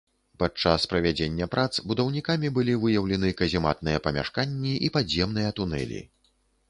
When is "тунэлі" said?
5.61-6.01